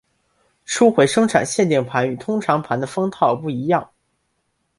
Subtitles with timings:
[0.65, 3.87] 初回生产限定盘与通常盘的封套不一样。